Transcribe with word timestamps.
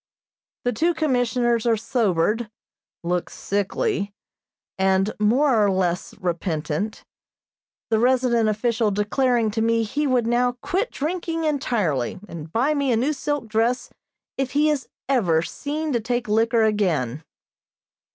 The 0.63 0.73
two 0.73 0.95
Commissioners 0.95 1.67
are 1.67 1.77
sobered, 1.77 2.49
look 3.03 3.29
sickly, 3.29 4.15
and 4.79 5.13
more 5.19 5.63
or 5.63 5.69
less 5.69 6.15
repentant; 6.17 7.05
the 7.91 7.99
resident 7.99 8.49
official 8.49 8.89
declaring 8.89 9.51
to 9.51 9.61
me 9.61 9.83
he 9.83 10.07
would 10.07 10.25
now 10.25 10.53
quit 10.53 10.89
drinking 10.89 11.43
entirely, 11.43 12.19
and 12.27 12.51
buy 12.51 12.73
me 12.73 12.91
a 12.91 12.97
new 12.97 13.13
silk 13.13 13.47
dress 13.47 13.91
if 14.39 14.53
he 14.53 14.71
is 14.71 14.89
ever 15.07 15.43
seen 15.43 15.93
to 15.93 15.99
take 15.99 16.27
liquor 16.27 16.63
again. 16.63 17.23